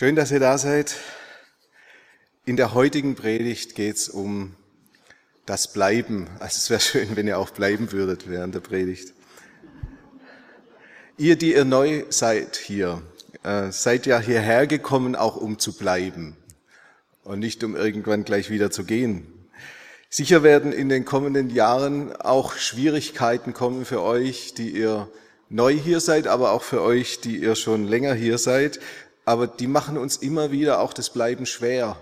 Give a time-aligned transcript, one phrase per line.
[0.00, 0.96] Schön, dass ihr da seid.
[2.46, 4.56] In der heutigen Predigt geht es um
[5.44, 6.26] das Bleiben.
[6.38, 9.12] Also es wäre schön, wenn ihr auch bleiben würdet während der Predigt.
[11.18, 13.02] Ihr, die ihr neu seid hier,
[13.42, 16.34] äh, seid ja hierher gekommen, auch um zu bleiben
[17.22, 19.26] und nicht um irgendwann gleich wieder zu gehen.
[20.08, 25.10] Sicher werden in den kommenden Jahren auch Schwierigkeiten kommen für euch, die ihr
[25.50, 28.80] neu hier seid, aber auch für euch, die ihr schon länger hier seid.
[29.24, 31.96] Aber die machen uns immer wieder auch das Bleiben schwer.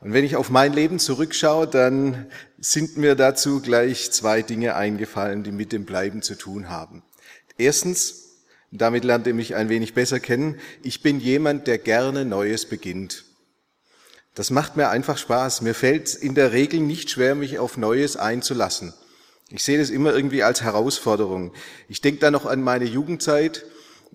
[0.00, 2.26] Und wenn ich auf mein Leben zurückschaue, dann
[2.58, 7.02] sind mir dazu gleich zwei Dinge eingefallen, die mit dem Bleiben zu tun haben.
[7.56, 8.24] Erstens,
[8.70, 13.24] damit lernt ihr mich ein wenig besser kennen, ich bin jemand, der gerne Neues beginnt.
[14.34, 15.62] Das macht mir einfach Spaß.
[15.62, 18.92] Mir fällt in der Regel nicht schwer, mich auf Neues einzulassen.
[19.48, 21.52] Ich sehe das immer irgendwie als Herausforderung.
[21.88, 23.64] Ich denke da noch an meine Jugendzeit,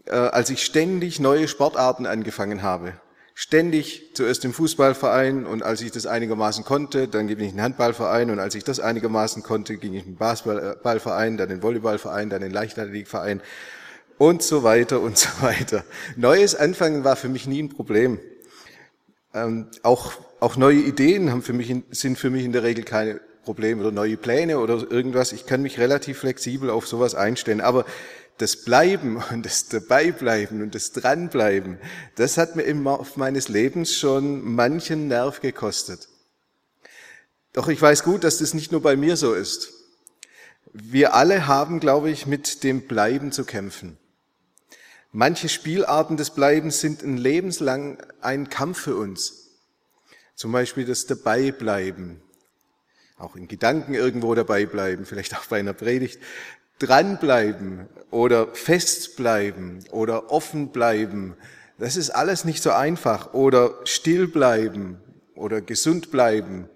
[0.10, 2.94] äh, als ich ständig neue Sportarten angefangen habe.
[3.36, 7.62] Ständig zuerst im Fußballverein und als ich das einigermaßen konnte, dann ging ich in den
[7.62, 11.64] Handballverein und als ich das einigermaßen konnte, ging ich in den Basketballverein, dann in den
[11.64, 13.42] Volleyballverein, dann in den Leichtathletikverein
[14.18, 15.86] und so weiter und so weiter.
[16.18, 18.20] Neues Anfangen war für mich nie ein Problem.
[19.34, 23.22] Ähm, auch, auch neue Ideen haben für mich, sind für mich in der Regel keine
[23.44, 25.32] Problem oder neue Pläne oder irgendwas.
[25.32, 27.62] Ich kann mich relativ flexibel auf sowas einstellen.
[27.62, 27.86] Aber
[28.40, 31.78] das Bleiben und das Dabeibleiben und das Dranbleiben,
[32.16, 36.10] das hat mir im Laufe meines Lebens schon manchen Nerv gekostet.
[37.54, 39.74] Doch ich weiß gut, dass das nicht nur bei mir so ist.
[40.72, 43.98] Wir alle haben, glaube ich, mit dem Bleiben zu kämpfen.
[45.12, 49.48] Manche Spielarten des Bleibens sind ein lebenslang ein Kampf für uns.
[50.36, 52.22] Zum Beispiel das Dabeibleiben,
[53.18, 56.20] auch in Gedanken irgendwo dabei bleiben, vielleicht auch bei einer Predigt,
[56.78, 61.36] dranbleiben oder festbleiben oder offen bleiben.
[61.78, 63.34] Das ist alles nicht so einfach.
[63.34, 65.00] Oder still bleiben
[65.36, 66.70] oder gesund bleiben.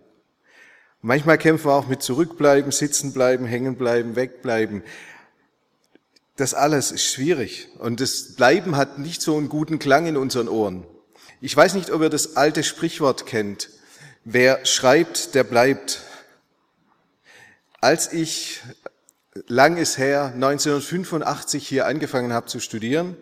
[1.02, 4.84] Manchmal kämpfen wir auch mit zurückbleiben, sitzen bleiben, hängen bleiben, wegbleiben.
[6.38, 7.68] Das alles ist schwierig.
[7.78, 10.86] Und das Bleiben hat nicht so einen guten Klang in unseren Ohren.
[11.42, 13.70] Ich weiß nicht, ob ihr das alte Sprichwort kennt.
[14.24, 16.02] Wer schreibt, der bleibt.
[17.82, 18.62] Als ich,
[19.48, 23.16] lang ist her, 1985 hier angefangen habe zu studieren,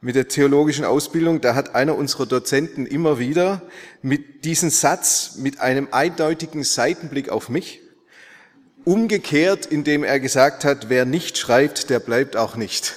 [0.00, 3.62] mit der theologischen Ausbildung, da hat einer unserer Dozenten immer wieder
[4.02, 7.80] mit diesem Satz, mit einem eindeutigen Seitenblick auf mich,
[8.84, 12.96] umgekehrt, indem er gesagt hat, wer nicht schreibt, der bleibt auch nicht.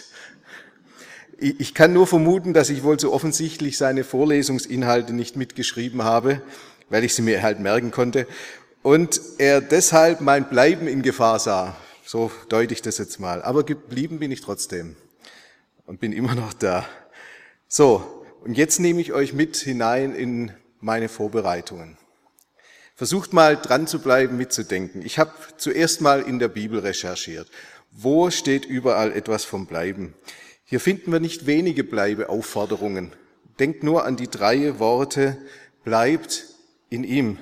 [1.40, 6.42] Ich kann nur vermuten, dass ich wohl so offensichtlich seine Vorlesungsinhalte nicht mitgeschrieben habe,
[6.90, 8.28] weil ich sie mir halt merken konnte
[8.82, 11.78] und er deshalb mein Bleiben in Gefahr sah.
[12.08, 13.42] So deute ich das jetzt mal.
[13.42, 14.96] Aber geblieben bin ich trotzdem
[15.86, 16.88] und bin immer noch da.
[17.68, 21.98] So, und jetzt nehme ich euch mit hinein in meine Vorbereitungen.
[22.96, 25.02] Versucht mal dran zu bleiben, mitzudenken.
[25.06, 27.50] Ich habe zuerst mal in der Bibel recherchiert.
[27.92, 30.14] Wo steht überall etwas vom Bleiben?
[30.64, 33.12] Hier finden wir nicht wenige Bleibeaufforderungen.
[33.60, 35.38] Denkt nur an die drei Worte,
[35.84, 36.46] bleibt
[36.90, 37.38] in ihm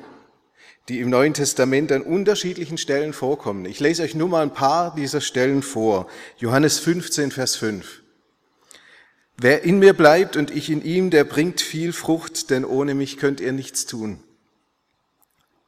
[0.90, 3.66] die im Neuen Testament an unterschiedlichen Stellen vorkommen.
[3.66, 6.08] Ich lese euch nur mal ein paar dieser Stellen vor.
[6.38, 8.02] Johannes 15, Vers 5.
[9.38, 13.18] Wer in mir bleibt und ich in ihm, der bringt viel Frucht, denn ohne mich
[13.18, 14.24] könnt ihr nichts tun.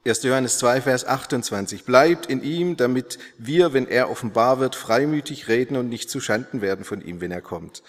[0.06, 0.24] 1.
[0.24, 1.84] Johannes 2, Vers 28.
[1.84, 6.62] Bleibt in ihm, damit wir, wenn er offenbar wird, freimütig reden und nicht zu Schanden
[6.62, 7.84] werden von ihm, wenn er kommt.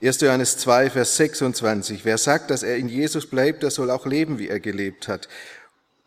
[0.00, 0.22] 1.
[0.22, 2.06] Johannes 2, Vers 26.
[2.06, 5.28] Wer sagt, dass er in Jesus bleibt, der soll auch leben, wie er gelebt hat.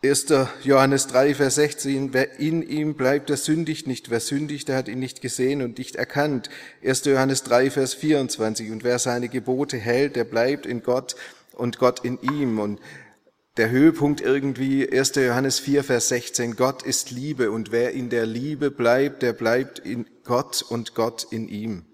[0.04, 0.26] 1.
[0.62, 4.10] Johannes 3, Vers 16, wer in ihm bleibt, der sündigt nicht.
[4.10, 6.50] Wer sündigt, der hat ihn nicht gesehen und nicht erkannt.
[6.84, 7.06] 1.
[7.06, 11.16] Johannes 3, Vers 24, und wer seine Gebote hält, der bleibt in Gott
[11.52, 12.58] und Gott in ihm.
[12.58, 12.80] Und
[13.56, 15.14] der Höhepunkt irgendwie 1.
[15.14, 19.78] Johannes 4, Vers 16, Gott ist Liebe und wer in der Liebe bleibt, der bleibt
[19.78, 21.86] in Gott und Gott in ihm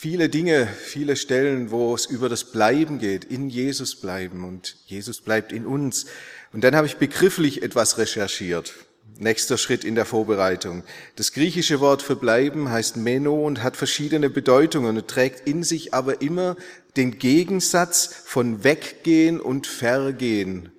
[0.00, 5.20] viele Dinge, viele Stellen, wo es über das Bleiben geht, in Jesus bleiben und Jesus
[5.20, 6.06] bleibt in uns.
[6.54, 8.72] Und dann habe ich begrifflich etwas recherchiert.
[9.18, 10.84] Nächster Schritt in der Vorbereitung.
[11.16, 15.92] Das griechische Wort für bleiben heißt meno und hat verschiedene Bedeutungen und trägt in sich
[15.92, 16.56] aber immer
[16.96, 20.72] den Gegensatz von weggehen und vergehen.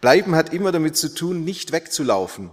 [0.00, 2.50] Bleiben hat immer damit zu tun, nicht wegzulaufen,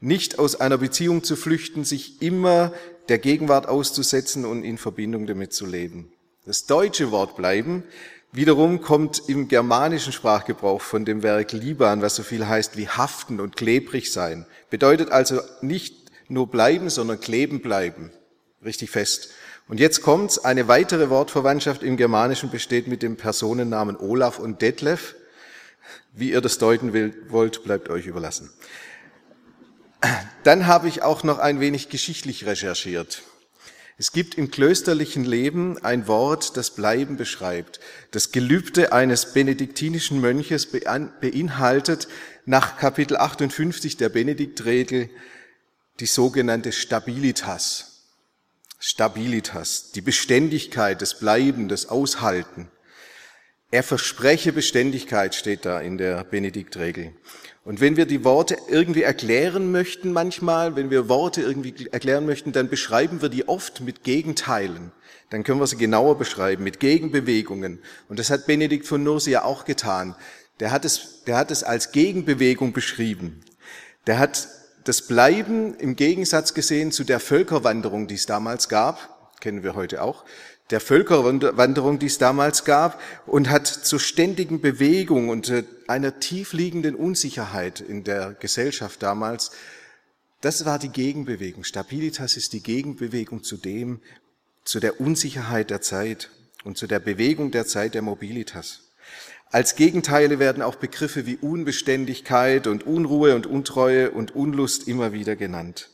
[0.00, 2.72] nicht aus einer Beziehung zu flüchten, sich immer
[3.08, 6.12] der Gegenwart auszusetzen und in Verbindung damit zu leben.
[6.44, 7.84] Das deutsche Wort bleiben
[8.32, 13.40] wiederum kommt im germanischen Sprachgebrauch von dem Werk Liban, was so viel heißt wie haften
[13.40, 14.46] und klebrig sein.
[14.70, 18.10] Bedeutet also nicht nur bleiben, sondern kleben bleiben.
[18.64, 19.30] Richtig fest.
[19.68, 20.38] Und jetzt kommt's.
[20.38, 25.14] Eine weitere Wortverwandtschaft im Germanischen besteht mit dem Personennamen Olaf und Detlef.
[26.14, 26.92] Wie ihr das deuten
[27.28, 28.50] wollt, bleibt euch überlassen.
[30.42, 33.22] Dann habe ich auch noch ein wenig geschichtlich recherchiert.
[33.98, 37.78] Es gibt im klösterlichen Leben ein Wort, das Bleiben beschreibt.
[38.10, 42.08] Das Gelübde eines benediktinischen Mönches beinhaltet
[42.44, 45.08] nach Kapitel 58 der Benediktregel
[46.00, 48.08] die sogenannte Stabilitas.
[48.80, 52.68] Stabilitas, die Beständigkeit, das Bleiben, das Aushalten.
[53.70, 57.14] Er verspreche Beständigkeit, steht da in der Benediktregel.
[57.64, 62.52] Und wenn wir die Worte irgendwie erklären möchten manchmal, wenn wir Worte irgendwie erklären möchten,
[62.52, 64.90] dann beschreiben wir die oft mit Gegenteilen.
[65.30, 67.78] Dann können wir sie genauer beschreiben, mit Gegenbewegungen.
[68.08, 70.16] Und das hat Benedikt von Nursia auch getan.
[70.58, 73.40] Der hat es, der hat es als Gegenbewegung beschrieben.
[74.08, 74.48] Der hat
[74.84, 80.02] das Bleiben im Gegensatz gesehen zu der Völkerwanderung, die es damals gab, kennen wir heute
[80.02, 80.24] auch,
[80.72, 86.94] der Völkerwanderung, die es damals gab, und hat zur ständigen Bewegung und äh, einer tiefliegenden
[86.94, 89.52] Unsicherheit in der Gesellschaft damals,
[90.40, 91.62] das war die Gegenbewegung.
[91.62, 94.00] Stabilitas ist die Gegenbewegung zu dem,
[94.64, 96.30] zu der Unsicherheit der Zeit
[96.64, 98.80] und zu der Bewegung der Zeit der Mobilitas.
[99.50, 105.36] Als Gegenteile werden auch Begriffe wie Unbeständigkeit und Unruhe und Untreue und Unlust immer wieder
[105.36, 105.90] genannt.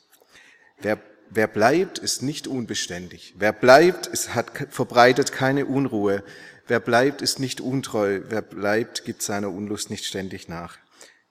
[0.80, 0.98] Wer
[1.30, 3.34] Wer bleibt, ist nicht unbeständig.
[3.36, 6.22] Wer bleibt, ist, hat, verbreitet keine Unruhe.
[6.66, 8.20] Wer bleibt, ist nicht untreu.
[8.28, 10.78] Wer bleibt, gibt seiner Unlust nicht ständig nach.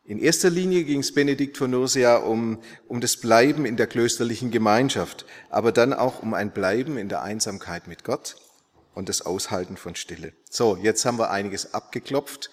[0.04, 4.52] In erster Linie ging es Benedikt von Nursia um, um das Bleiben in der klösterlichen
[4.52, 8.36] Gemeinschaft, aber dann auch um ein Bleiben in der Einsamkeit mit Gott
[8.94, 10.32] und das Aushalten von Stille.
[10.50, 12.50] So, jetzt haben wir einiges abgeklopft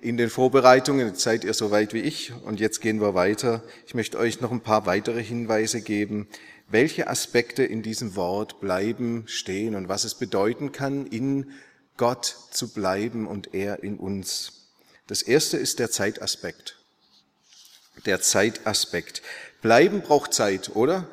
[0.00, 1.08] in den Vorbereitungen.
[1.08, 3.64] Jetzt seid ihr so weit wie ich und jetzt gehen wir weiter.
[3.86, 6.28] Ich möchte euch noch ein paar weitere Hinweise geben,
[6.72, 11.52] welche Aspekte in diesem Wort bleiben, stehen und was es bedeuten kann, in
[11.96, 14.70] Gott zu bleiben und er in uns.
[15.06, 16.78] Das erste ist der Zeitaspekt.
[18.06, 19.22] Der Zeitaspekt.
[19.60, 21.06] Bleiben braucht Zeit, oder?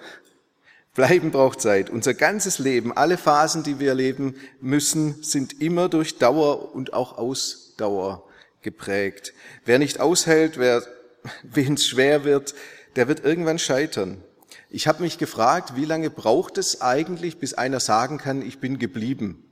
[0.96, 1.90] Bleiben braucht Zeit.
[1.90, 7.18] Unser ganzes Leben, alle Phasen, die wir leben müssen, sind immer durch Dauer und auch
[7.18, 8.24] Ausdauer
[8.62, 9.34] geprägt.
[9.66, 10.82] Wer nicht aushält, wer,
[11.44, 12.56] wem es schwer wird,
[12.96, 14.24] der wird irgendwann scheitern.
[14.70, 18.78] Ich habe mich gefragt, wie lange braucht es eigentlich, bis einer sagen kann, ich bin
[18.78, 19.44] geblieben?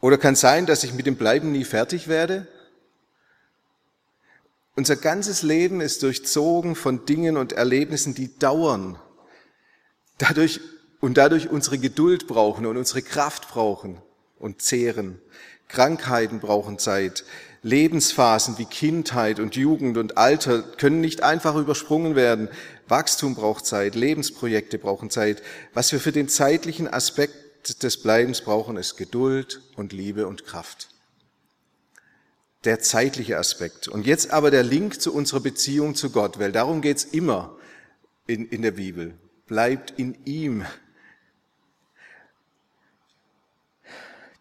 [0.00, 2.46] Oder kann sein, dass ich mit dem Bleiben nie fertig werde?
[4.76, 8.98] Unser ganzes Leben ist durchzogen von Dingen und Erlebnissen, die dauern.
[10.18, 10.60] Dadurch
[11.00, 14.00] und dadurch unsere Geduld brauchen und unsere Kraft brauchen
[14.38, 15.20] und zehren.
[15.68, 17.24] Krankheiten brauchen Zeit.
[17.62, 22.48] Lebensphasen wie Kindheit und Jugend und Alter können nicht einfach übersprungen werden.
[22.86, 25.42] Wachstum braucht Zeit, Lebensprojekte brauchen Zeit.
[25.74, 30.88] Was wir für den zeitlichen Aspekt des Bleibens brauchen, ist Geduld und Liebe und Kraft.
[32.64, 33.88] Der zeitliche Aspekt.
[33.88, 37.56] Und jetzt aber der Link zu unserer Beziehung zu Gott, weil darum geht's immer
[38.26, 39.14] in, in der Bibel.
[39.46, 40.64] Bleibt in ihm.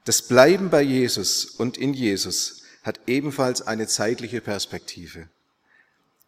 [0.08, 5.28] Das Bleiben bei Jesus und in Jesus hat ebenfalls eine zeitliche Perspektive.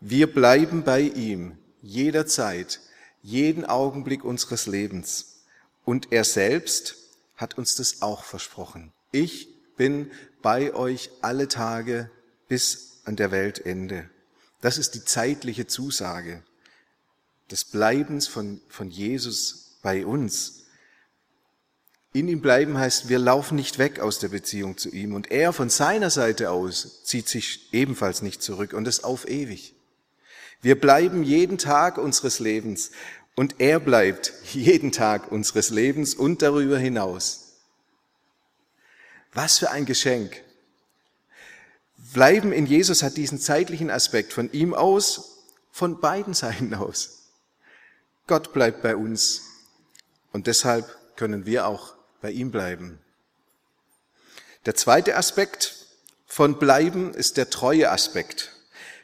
[0.02, 2.82] Wir bleiben bei ihm jederzeit,
[3.22, 5.44] jeden Augenblick unseres Lebens.
[5.86, 6.98] Und er selbst
[7.38, 8.92] hat uns das auch versprochen.
[9.14, 12.12] Ich bin bei euch alle Tage
[12.50, 14.10] bis an der Weltende.
[14.60, 16.44] Das ist die zeitliche Zusage
[17.50, 20.59] des Bleibens von, von Jesus bei uns.
[22.12, 25.54] In ihm bleiben heißt, wir laufen nicht weg aus der Beziehung zu ihm und er
[25.54, 29.76] von seiner Seite aus zieht sich ebenfalls nicht zurück und es auf ewig.
[30.62, 32.92] Wir bleiben jeden Tag unseres Lebens
[33.36, 37.54] und er bleibt jeden Tag unseres Lebens und darüber hinaus.
[39.32, 40.44] Was für ein Geschenk.
[42.14, 47.30] Bleiben in Jesus hat diesen zeitlichen Aspekt von ihm aus, von beiden Seiten aus.
[48.26, 49.44] Gott bleibt bei uns
[50.32, 53.00] und deshalb können wir auch bei ihm bleiben.
[54.66, 55.86] Der zweite Aspekt
[56.26, 58.52] von bleiben ist der treue Aspekt.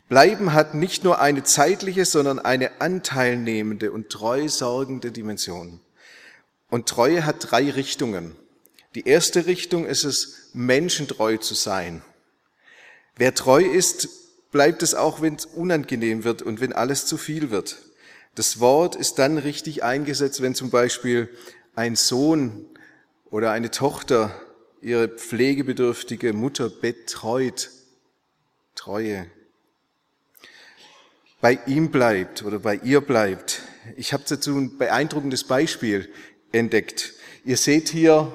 [0.08, 5.80] Bleiben hat nicht nur eine zeitliche, sondern eine anteilnehmende und treu sorgende Dimension.
[6.70, 8.36] Und Treue hat drei Richtungen.
[8.94, 12.04] Die erste Richtung ist es, menschentreu zu sein.
[13.16, 14.10] Wer treu ist,
[14.52, 17.78] bleibt es auch, wenn es unangenehm wird und wenn alles zu viel wird.
[18.36, 21.30] Das Wort ist dann richtig eingesetzt, wenn zum Beispiel
[21.76, 22.68] ein Sohn
[23.36, 24.34] oder eine Tochter
[24.80, 27.70] ihre pflegebedürftige Mutter betreut.
[28.76, 29.26] Treue.
[31.42, 33.64] Bei ihm bleibt oder bei ihr bleibt.
[33.98, 36.08] Ich habe dazu ein beeindruckendes Beispiel
[36.54, 37.12] entdeckt.
[37.44, 38.32] Ihr seht hier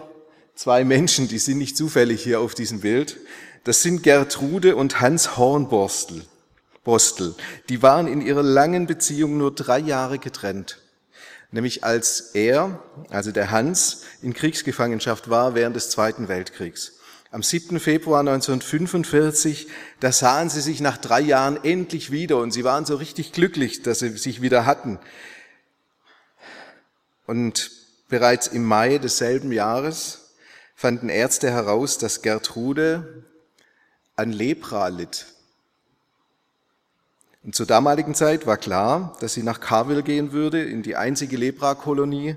[0.54, 3.16] zwei Menschen, die sind nicht zufällig hier auf diesem Bild.
[3.64, 6.26] Das sind Gertrude und Hans Hornborstel.
[7.70, 10.79] Die waren in ihrer langen Beziehung nur drei Jahre getrennt.
[11.52, 16.92] Nämlich als er, also der Hans, in Kriegsgefangenschaft war während des Zweiten Weltkriegs.
[17.32, 17.78] Am 7.
[17.78, 19.68] Februar 1945,
[20.00, 23.82] da sahen sie sich nach drei Jahren endlich wieder und sie waren so richtig glücklich,
[23.82, 24.98] dass sie sich wieder hatten.
[27.26, 27.70] Und
[28.08, 30.34] bereits im Mai desselben Jahres
[30.74, 33.24] fanden Ärzte heraus, dass Gertrude
[34.16, 35.26] an Lepra litt.
[37.42, 41.36] Und zur damaligen Zeit war klar, dass sie nach Carville gehen würde, in die einzige
[41.36, 42.36] Lepra-Kolonie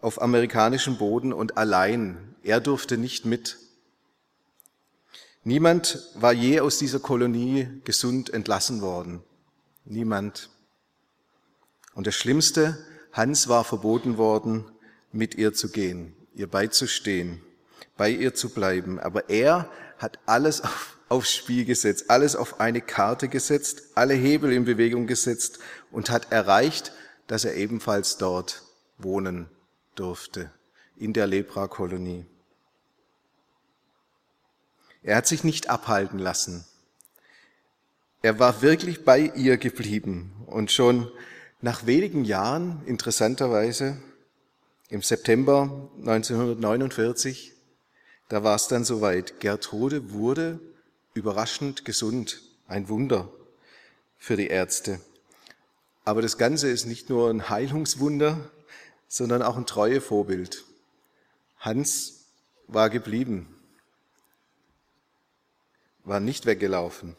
[0.00, 2.36] auf amerikanischem Boden und allein.
[2.42, 3.58] Er durfte nicht mit.
[5.42, 9.22] Niemand war je aus dieser Kolonie gesund entlassen worden.
[9.84, 10.50] Niemand.
[11.94, 12.78] Und das Schlimmste,
[13.12, 14.64] Hans war verboten worden,
[15.12, 17.40] mit ihr zu gehen, ihr beizustehen,
[17.96, 18.98] bei ihr zu bleiben.
[18.98, 19.68] Aber er
[19.98, 25.06] hat alles auf aufs Spiel gesetzt, alles auf eine Karte gesetzt, alle Hebel in Bewegung
[25.06, 25.58] gesetzt
[25.90, 26.92] und hat erreicht,
[27.26, 28.62] dass er ebenfalls dort
[28.98, 29.48] wohnen
[29.94, 30.50] durfte,
[30.96, 32.26] in der Lepra-Kolonie.
[35.02, 36.64] Er hat sich nicht abhalten lassen.
[38.22, 41.10] Er war wirklich bei ihr geblieben und schon
[41.60, 43.98] nach wenigen Jahren, interessanterweise,
[44.88, 47.52] im September 1949,
[48.28, 49.40] da war es dann soweit.
[49.40, 50.60] Gertrude wurde
[51.14, 53.28] überraschend gesund, ein Wunder
[54.18, 55.00] für die Ärzte.
[56.04, 58.50] Aber das Ganze ist nicht nur ein Heilungswunder,
[59.08, 60.64] sondern auch ein Treuevorbild.
[61.58, 62.26] Hans
[62.66, 63.48] war geblieben,
[66.04, 67.16] war nicht weggelaufen.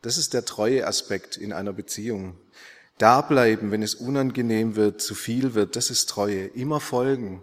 [0.00, 2.38] Das ist der treue Aspekt in einer Beziehung.
[2.98, 6.46] Da bleiben, wenn es unangenehm wird, zu viel wird, das ist Treue.
[6.46, 7.42] Immer folgen,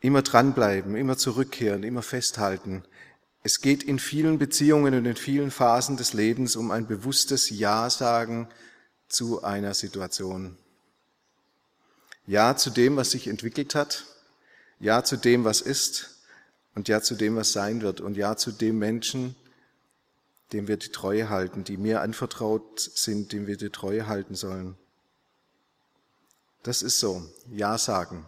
[0.00, 2.84] immer dranbleiben, immer zurückkehren, immer festhalten.
[3.46, 7.90] Es geht in vielen Beziehungen und in vielen Phasen des Lebens um ein bewusstes Ja
[7.90, 8.48] sagen
[9.06, 10.56] zu einer Situation.
[12.26, 14.06] Ja zu dem, was sich entwickelt hat,
[14.80, 16.22] Ja zu dem, was ist
[16.74, 19.36] und Ja zu dem, was sein wird und Ja zu dem Menschen,
[20.54, 24.74] dem wir die Treue halten, die mir anvertraut sind, dem wir die Treue halten sollen.
[26.62, 28.24] Das ist so, Ja sagen.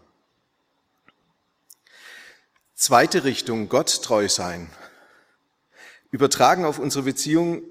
[2.74, 4.68] Zweite Richtung, Gott treu sein.
[6.10, 7.62] Übertragen auf unsere Beziehung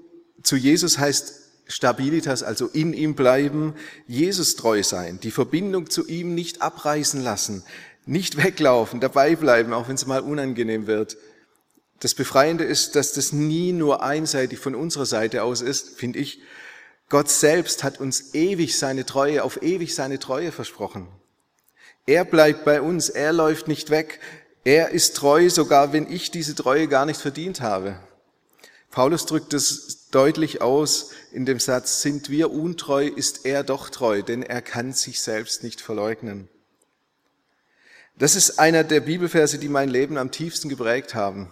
[0.42, 3.74] zu Jesus heißt Stabilitas, also in ihm bleiben,
[4.06, 7.64] Jesus treu sein, die Verbindung zu ihm nicht abreißen lassen,
[8.04, 11.16] nicht weglaufen, dabei bleiben, auch wenn es mal unangenehm wird.
[12.00, 16.40] Das Befreiende ist, dass das nie nur einseitig von unserer Seite aus ist, finde ich.
[17.08, 21.08] Gott selbst hat uns ewig seine Treue, auf ewig seine Treue versprochen.
[22.04, 24.20] Er bleibt bei uns, er läuft nicht weg,
[24.64, 27.98] er ist treu, sogar wenn ich diese Treue gar nicht verdient habe.
[28.90, 34.22] Paulus drückt es deutlich aus in dem Satz, sind wir untreu, ist er doch treu,
[34.22, 36.48] denn er kann sich selbst nicht verleugnen.
[38.18, 41.50] Das ist einer der Bibelverse, die mein Leben am tiefsten geprägt haben.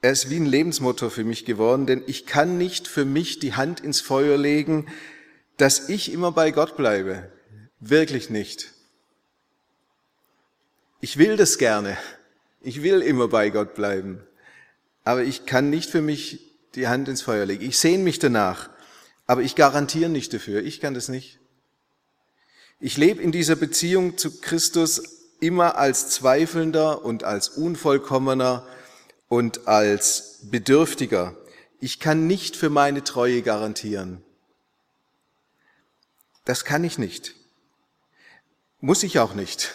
[0.00, 3.54] Er ist wie ein Lebensmotto für mich geworden, denn ich kann nicht für mich die
[3.54, 4.88] Hand ins Feuer legen,
[5.58, 7.30] dass ich immer bei Gott bleibe.
[7.78, 8.72] Wirklich nicht.
[11.00, 11.96] Ich will das gerne.
[12.60, 14.26] Ich will immer bei Gott bleiben
[15.04, 16.40] aber ich kann nicht für mich
[16.74, 17.64] die Hand ins Feuer legen.
[17.64, 18.70] Ich sehne mich danach,
[19.26, 20.62] aber ich garantiere nicht dafür.
[20.62, 21.38] Ich kann das nicht.
[22.80, 25.02] Ich lebe in dieser Beziehung zu Christus
[25.40, 28.66] immer als Zweifelnder und als Unvollkommener
[29.28, 31.36] und als Bedürftiger.
[31.80, 34.22] Ich kann nicht für meine Treue garantieren.
[36.44, 37.34] Das kann ich nicht.
[38.80, 39.74] Muss ich auch nicht.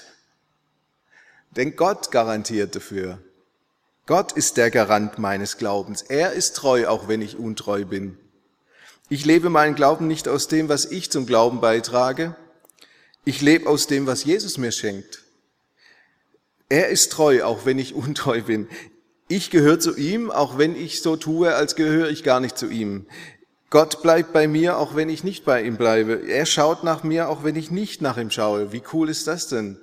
[1.51, 3.19] Denn Gott garantiert dafür.
[4.07, 6.01] Gott ist der Garant meines Glaubens.
[6.01, 8.17] Er ist treu, auch wenn ich untreu bin.
[9.09, 12.33] Ich lebe meinen Glauben nicht aus dem, was ich zum Glauben beitrage.
[13.25, 15.23] Ich lebe aus dem, was Jesus mir schenkt.
[16.69, 18.69] Er ist treu, auch wenn ich untreu bin.
[19.27, 22.67] Ich gehöre zu ihm, auch wenn ich so tue, als gehöre ich gar nicht zu
[22.67, 23.07] ihm.
[23.69, 26.29] Gott bleibt bei mir, auch wenn ich nicht bei ihm bleibe.
[26.29, 28.71] Er schaut nach mir, auch wenn ich nicht nach ihm schaue.
[28.71, 29.81] Wie cool ist das denn?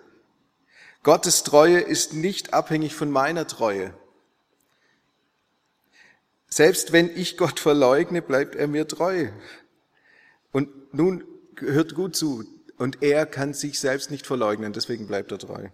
[1.02, 3.92] Gottes Treue ist nicht abhängig von meiner Treue.
[6.54, 9.26] Selbst wenn ich Gott verleugne, bleibt er mir treu.
[10.52, 11.24] Und nun
[11.56, 12.44] hört gut zu,
[12.76, 15.66] und er kann sich selbst nicht verleugnen, deswegen bleibt er treu.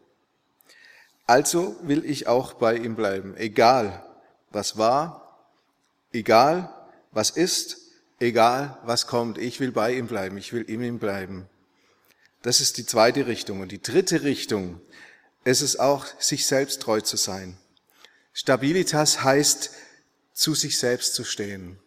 [1.26, 4.06] Also will ich auch bei ihm bleiben, egal
[4.52, 5.52] was war,
[6.14, 6.74] egal
[7.12, 7.76] was ist,
[8.18, 11.46] egal was kommt, ich will bei ihm bleiben, ich will in ihm bleiben.
[12.40, 13.60] Das ist die zweite Richtung.
[13.60, 14.80] Und die dritte Richtung
[15.44, 17.58] ist es auch, sich selbst treu zu sein.
[18.32, 19.72] Stabilitas heißt,
[20.40, 21.78] zu sich selbst zu stehen,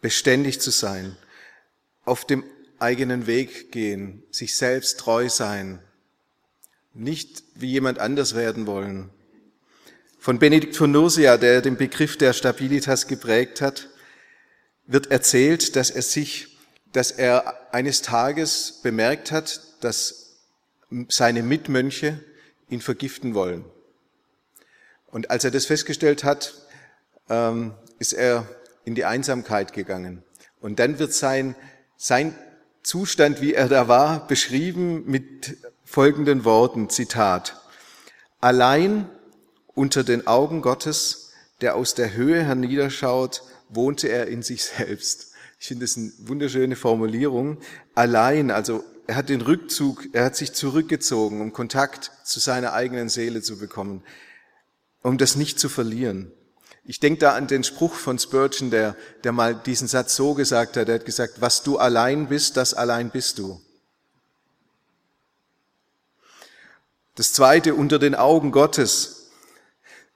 [0.00, 1.16] beständig zu sein,
[2.04, 2.42] auf dem
[2.80, 5.78] eigenen Weg gehen, sich selbst treu sein,
[6.94, 9.10] nicht wie jemand anders werden wollen.
[10.18, 13.88] Von Benedikt von Nursia, der den Begriff der Stabilitas geprägt hat,
[14.86, 16.58] wird erzählt, dass er sich,
[16.92, 20.40] dass er eines Tages bemerkt hat, dass
[21.08, 22.24] seine Mitmönche
[22.68, 23.64] ihn vergiften wollen.
[25.06, 26.67] Und als er das festgestellt hat,
[27.28, 28.46] ähm, ist er
[28.84, 30.22] in die Einsamkeit gegangen.
[30.60, 31.54] Und dann wird sein,
[31.96, 32.34] sein
[32.82, 37.60] Zustand, wie er da war, beschrieben mit folgenden Worten, Zitat.
[38.40, 39.08] Allein
[39.74, 45.32] unter den Augen Gottes, der aus der Höhe herniederschaut wohnte er in sich selbst.
[45.60, 47.58] Ich finde das eine wunderschöne Formulierung.
[47.94, 53.08] Allein, also er hat den Rückzug, er hat sich zurückgezogen, um Kontakt zu seiner eigenen
[53.08, 54.02] Seele zu bekommen,
[55.02, 56.30] um das nicht zu verlieren.
[56.88, 60.78] Ich denke da an den Spruch von Spurgeon, der, der mal diesen Satz so gesagt
[60.78, 60.88] hat.
[60.88, 63.60] Er hat gesagt, was du allein bist, das allein bist du.
[67.14, 69.28] Das zweite, unter den Augen Gottes.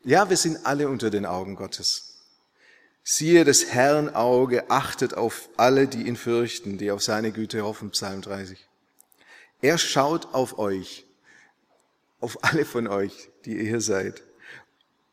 [0.02, 2.22] Ja, wir sind alle unter den Augen Gottes.
[3.04, 7.90] Siehe des Herrn Auge, achtet auf alle, die ihn fürchten, die auf seine Güte hoffen,
[7.90, 8.66] Psalm 30.
[9.60, 11.04] Er schaut auf euch,
[12.18, 14.22] auf alle von euch, die ihr hier seid.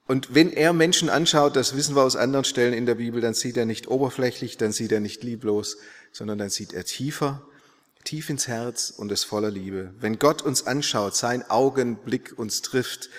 [0.10, 3.36] Und wenn er Menschen anschaut, das wissen wir aus anderen Stellen in der Bibel, dann
[3.36, 5.78] sieht er nicht oberflächlich, dann sieht er nicht lieblos,
[6.12, 7.44] sondern dann sieht er tiefer,
[8.06, 9.94] tief ins Herz und es voller Liebe.
[10.00, 13.12] Wenn Gott uns anschaut, sein Augenblick uns trifft,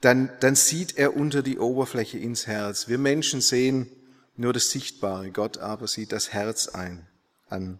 [0.00, 2.88] dann, dann sieht er unter die Oberfläche ins Herz.
[2.88, 3.90] Wir Menschen sehen
[4.34, 7.06] nur das Sichtbare, Gott aber sieht das Herz ein,
[7.50, 7.78] an.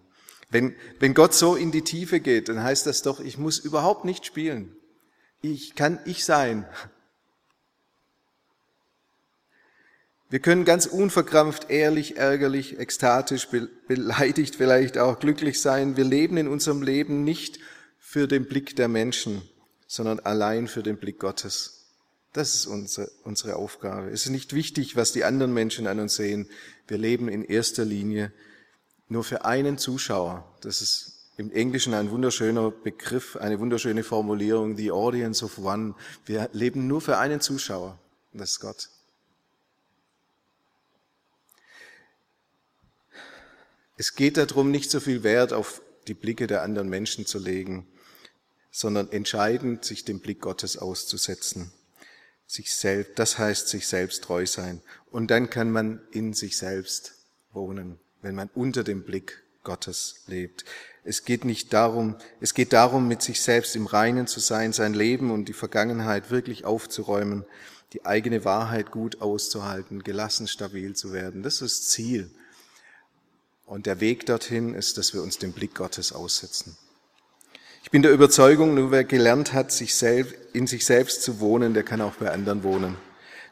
[0.50, 4.04] Wenn, wenn Gott so in die Tiefe geht, dann heißt das doch, ich muss überhaupt
[4.04, 4.76] nicht spielen.
[5.40, 6.66] Ich kann ich sein.
[10.34, 13.46] Wir können ganz unverkrampft, ehrlich, ärgerlich, ekstatisch,
[13.86, 15.96] beleidigt vielleicht auch glücklich sein.
[15.96, 17.60] Wir leben in unserem Leben nicht
[18.00, 19.42] für den Blick der Menschen,
[19.86, 21.84] sondern allein für den Blick Gottes.
[22.32, 24.10] Das ist unsere, unsere Aufgabe.
[24.10, 26.50] Es ist nicht wichtig, was die anderen Menschen an uns sehen.
[26.88, 28.32] Wir leben in erster Linie
[29.06, 30.52] nur für einen Zuschauer.
[30.62, 35.94] Das ist im Englischen ein wunderschöner Begriff, eine wunderschöne Formulierung, the audience of one.
[36.26, 38.00] Wir leben nur für einen Zuschauer.
[38.32, 38.88] Das ist Gott.
[43.96, 47.87] Es geht darum, nicht so viel Wert auf die Blicke der anderen Menschen zu legen,
[48.70, 51.72] sondern entscheidend sich dem Blick Gottes auszusetzen
[52.46, 54.80] sich selbst, das heißt sich selbst treu sein.
[55.11, 57.14] Und dann kann man in sich selbst
[57.52, 60.64] wohnen, wenn man unter dem Blick Gottes lebt.
[61.04, 64.94] Es geht nicht darum, es geht darum, mit sich selbst im Reinen zu sein, sein
[64.94, 67.44] Leben und die Vergangenheit wirklich aufzuräumen,
[67.92, 71.42] die eigene Wahrheit gut auszuhalten, gelassen, stabil zu werden.
[71.42, 72.30] Das ist Ziel.
[73.74, 76.76] Und der Weg dorthin ist, dass wir uns dem Blick Gottes aussetzen.
[77.82, 81.74] Ich bin der Überzeugung, nur wer gelernt hat, sich selbst, in sich selbst zu wohnen,
[81.74, 82.96] der kann auch bei anderen wohnen.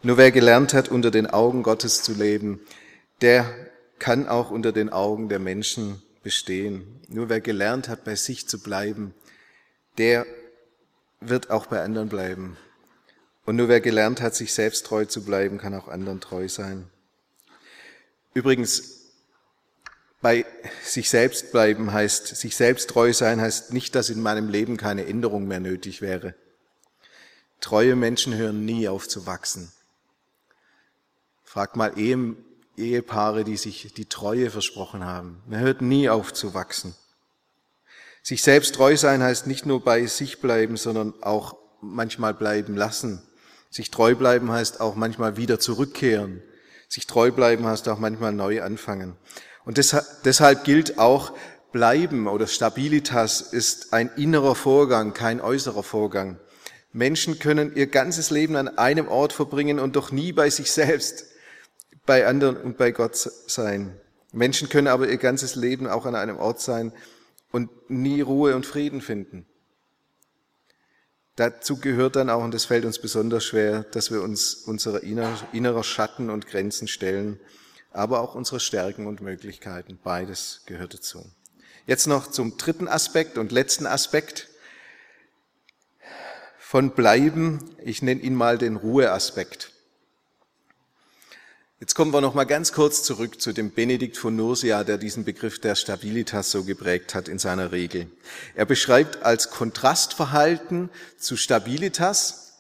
[0.04, 2.61] Nur wer gelernt hat, unter den Augen Gottes zu leben,
[3.20, 3.52] der
[3.98, 7.00] kann auch unter den Augen der Menschen bestehen.
[7.08, 9.14] Nur wer gelernt hat, bei sich zu bleiben,
[9.98, 10.24] der
[11.20, 12.56] wird auch bei anderen bleiben.
[13.44, 16.88] Und nur wer gelernt hat, sich selbst treu zu bleiben, kann auch anderen treu sein.
[18.35, 19.01] Übrigens,
[20.22, 20.46] bei
[20.85, 25.04] sich selbst bleiben heißt, sich selbst treu sein heißt nicht, dass in meinem Leben keine
[25.04, 26.35] Änderung mehr nötig wäre.
[27.61, 29.72] Treue Menschen hören nie auf zu wachsen.
[31.42, 31.92] Frag mal
[32.76, 35.42] Ehepaare, die sich die Treue versprochen haben.
[35.46, 36.94] Man hört nie auf zu wachsen.
[38.22, 43.22] Sich selbst treu sein heißt nicht nur bei sich bleiben, sondern auch manchmal bleiben lassen.
[43.70, 46.42] Sich treu bleiben heißt auch manchmal wieder zurückkehren.
[46.88, 49.16] Sich treu bleiben heißt auch manchmal neu anfangen.
[49.64, 51.33] Und deshalb gilt auch,
[51.72, 56.38] bleiben oder Stabilitas ist ein innerer Vorgang, kein äußerer Vorgang.
[56.92, 61.27] Menschen können ihr ganzes Leben an einem Ort verbringen und doch nie bei sich selbst,
[62.05, 63.98] bei anderen und bei Gott sein.
[64.33, 66.92] Menschen können aber ihr ganzes Leben auch an einem Ort sein
[67.51, 69.46] und nie Ruhe und Frieden finden.
[71.37, 75.85] Dazu gehört dann auch, und das fällt uns besonders schwer, dass wir uns unserer innerer
[75.85, 77.40] Schatten und Grenzen stellen,
[77.92, 79.98] aber auch unsere Stärken und Möglichkeiten.
[80.02, 81.24] Beides gehört dazu.
[81.87, 84.48] Jetzt noch zum dritten Aspekt und letzten Aspekt
[86.59, 87.74] von Bleiben.
[87.85, 89.72] Ich nenne ihn mal den Ruheaspekt.
[91.83, 95.24] Jetzt kommen wir noch mal ganz kurz zurück zu dem Benedikt von Nursia, der diesen
[95.24, 98.07] Begriff der Stabilitas so geprägt hat in seiner Regel.
[98.55, 102.52] Er beschreibt als Kontrastverhalten zu Stabilitas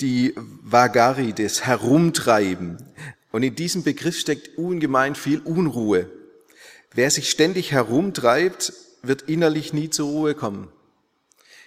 [0.00, 2.78] die Vagari, das Herumtreiben.
[3.32, 6.10] Und in diesem Begriff steckt ungemein viel Unruhe.
[6.92, 10.68] Wer sich ständig herumtreibt, wird innerlich nie zur Ruhe kommen.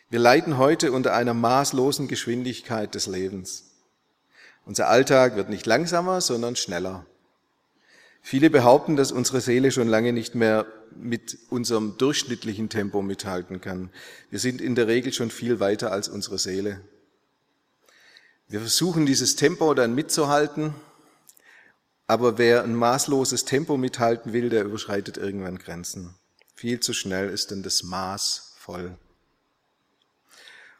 [0.09, 3.71] Wir leiden heute unter einer maßlosen Geschwindigkeit des Lebens.
[4.65, 7.05] Unser Alltag wird nicht langsamer, sondern schneller.
[8.21, 13.89] Viele behaupten, dass unsere Seele schon lange nicht mehr mit unserem durchschnittlichen Tempo mithalten kann.
[14.29, 16.81] Wir sind in der Regel schon viel weiter als unsere Seele.
[18.47, 20.73] Wir versuchen dieses Tempo dann mitzuhalten,
[22.07, 26.15] aber wer ein maßloses Tempo mithalten will, der überschreitet irgendwann Grenzen.
[26.55, 28.97] Viel zu schnell ist denn das Maß voll.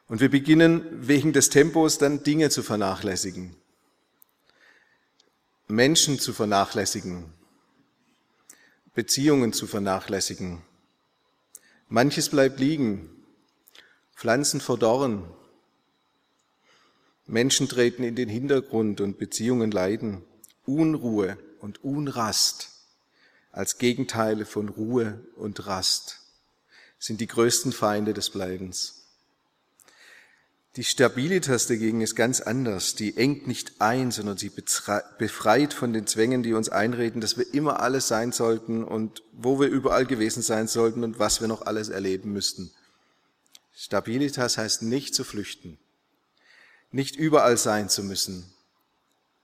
[0.07, 3.55] Und wir beginnen wegen des Tempos dann Dinge zu vernachlässigen.
[5.67, 7.33] Menschen zu vernachlässigen,
[8.93, 10.61] Beziehungen zu vernachlässigen.
[11.87, 13.09] Manches bleibt liegen,
[14.15, 15.23] Pflanzen verdorren,
[17.25, 20.23] Menschen treten in den Hintergrund und Beziehungen leiden.
[20.65, 22.69] Unruhe und Unrast
[23.51, 26.21] als Gegenteile von Ruhe und Rast
[26.99, 29.03] sind die größten Feinde des Bleibens.
[30.75, 32.95] Die Stabilitas dagegen ist ganz anders.
[32.95, 34.51] Die engt nicht ein, sondern sie
[35.19, 39.59] befreit von den Zwängen, die uns einreden, dass wir immer alles sein sollten und wo
[39.59, 42.71] wir überall gewesen sein sollten und was wir noch alles erleben müssten.
[43.75, 45.77] Stabilitas heißt nicht zu flüchten,
[46.91, 48.52] nicht überall sein zu müssen,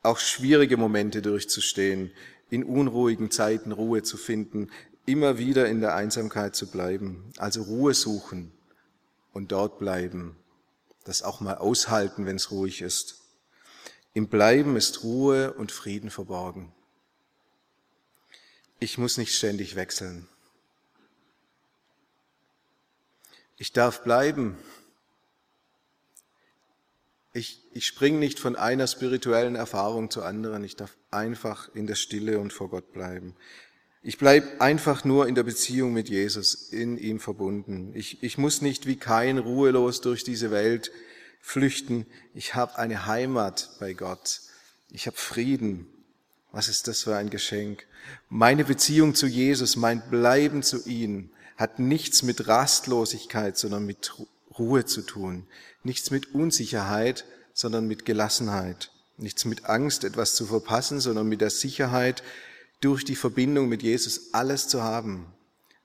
[0.01, 2.11] auch schwierige Momente durchzustehen,
[2.49, 4.69] in unruhigen Zeiten Ruhe zu finden,
[5.05, 8.51] immer wieder in der Einsamkeit zu bleiben, also Ruhe suchen
[9.33, 10.35] und dort bleiben
[11.09, 13.21] das auch mal aushalten, wenn es ruhig ist.
[14.13, 16.71] Im Bleiben ist Ruhe und Frieden verborgen.
[18.79, 20.27] Ich muss nicht ständig wechseln.
[23.57, 24.57] Ich darf bleiben.
[27.31, 30.63] Ich, ich springe nicht von einer spirituellen Erfahrung zur anderen.
[30.63, 33.35] Ich darf einfach in der Stille und vor Gott bleiben.
[34.01, 37.91] Ich bleibe einfach nur in der Beziehung mit Jesus, in ihm verbunden.
[37.93, 40.91] Ich, ich muss nicht wie kein ruhelos durch diese Welt
[41.41, 42.05] flüchten.
[42.33, 44.41] Ich habe eine Heimat bei Gott.
[44.89, 45.85] Ich habe Frieden.
[46.51, 47.85] Was ist das für ein Geschenk?
[48.29, 54.13] Meine Beziehung zu Jesus, mein Bleiben zu ihm hat nichts mit Rastlosigkeit, sondern mit
[54.59, 55.47] Ruhe zu tun.
[55.83, 58.91] Nichts mit Unsicherheit, sondern mit Gelassenheit.
[59.17, 62.23] Nichts mit Angst, etwas zu verpassen, sondern mit der Sicherheit,
[62.81, 65.25] durch die Verbindung mit Jesus alles zu haben.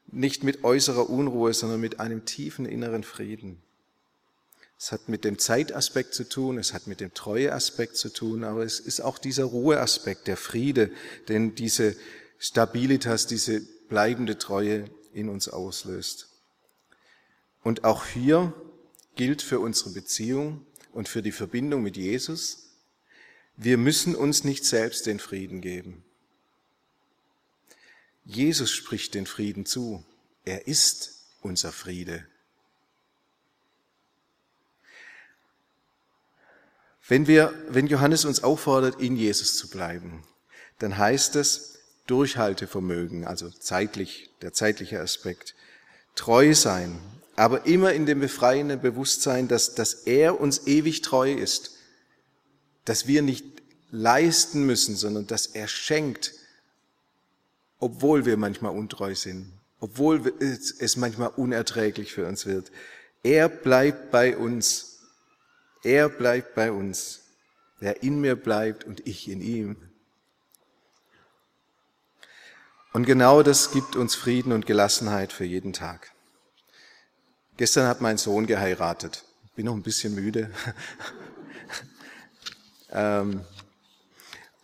[0.06, 3.60] Nicht mit äußerer Unruhe, sondern mit einem tiefen inneren Frieden.
[4.78, 8.64] Es hat mit dem Zeitaspekt zu tun, es hat mit dem Treueaspekt zu tun, aber
[8.64, 10.90] es ist auch dieser Ruheaspekt, der Friede,
[11.28, 11.96] den diese
[12.38, 16.28] Stabilitas, diese bleibende Treue in uns auslöst.
[17.64, 18.52] Und auch hier
[19.16, 22.70] gilt für unsere Beziehung und für die Verbindung mit Jesus,
[23.56, 26.04] wir müssen uns nicht selbst den Frieden geben.
[28.24, 30.04] Jesus spricht den Frieden zu.
[30.44, 32.26] Er ist unser Friede.
[37.06, 40.22] Wenn wir, wenn Johannes uns auffordert, in Jesus zu bleiben,
[40.78, 45.54] dann heißt es Durchhaltevermögen, also zeitlich, der zeitliche Aspekt,
[46.14, 47.00] treu sein,
[47.36, 51.76] aber immer in dem befreienden Bewusstsein, dass, dass er uns ewig treu ist,
[52.84, 53.44] dass wir nicht
[53.90, 56.32] leisten müssen, sondern dass er schenkt,
[57.78, 62.70] obwohl wir manchmal untreu sind, obwohl es manchmal unerträglich für uns wird.
[63.22, 65.00] Er bleibt bei uns.
[65.82, 67.20] Er bleibt bei uns.
[67.80, 69.76] Wer in mir bleibt und ich in ihm.
[72.92, 76.13] Und genau das gibt uns Frieden und Gelassenheit für jeden Tag.
[77.56, 79.24] Gestern hat mein Sohn geheiratet.
[79.54, 80.50] Bin noch ein bisschen müde.
[82.96, 83.40] Ähm,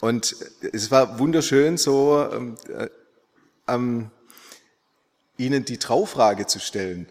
[0.01, 0.37] und
[0.73, 2.57] es war wunderschön, so ähm,
[3.67, 4.11] ähm,
[5.37, 7.09] ihnen die Traufrage zu stellen.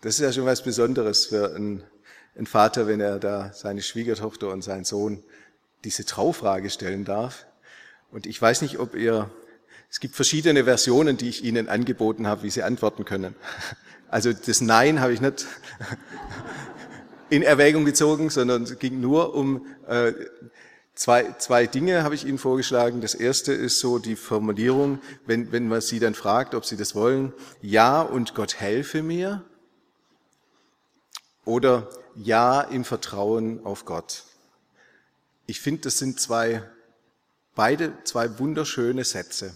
[0.00, 1.82] Das ist ja schon was Besonderes für einen,
[2.36, 5.24] einen Vater, wenn er da seine Schwiegertochter und seinen Sohn
[5.82, 7.46] diese Traufrage stellen darf.
[8.12, 9.28] Und ich weiß nicht, ob ihr,
[9.90, 13.34] es gibt verschiedene Versionen, die ich Ihnen angeboten habe, wie Sie antworten können.
[14.10, 15.44] Also das Nein habe ich nicht
[17.28, 20.14] in Erwägung gezogen, sondern es ging nur um äh,
[20.94, 23.02] zwei, zwei Dinge, habe ich Ihnen vorgeschlagen.
[23.02, 26.94] Das erste ist so die Formulierung, wenn, wenn man Sie dann fragt, ob Sie das
[26.94, 29.44] wollen, ja und Gott helfe mir
[31.44, 34.24] oder ja im Vertrauen auf Gott.
[35.46, 36.62] Ich finde, das sind zwei,
[37.54, 39.54] beide zwei wunderschöne Sätze.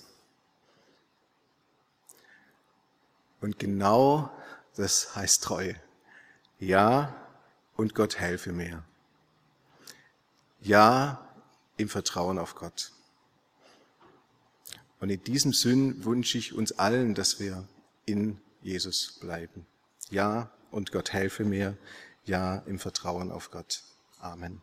[3.43, 4.31] Und genau
[4.77, 5.77] das heißt Treue.
[6.59, 7.15] Ja
[7.77, 8.85] und Gott helfe mir.
[10.61, 11.29] Ja
[11.77, 12.93] im Vertrauen auf Gott.
[15.01, 17.67] Und in diesem Sinn wünsche ich uns allen, dass wir
[18.07, 19.67] in Jesus bleiben.
[20.11, 21.77] Ja und Gott helfe mir.
[22.25, 23.83] Ja im Vertrauen auf Gott.
[24.21, 24.63] Amen.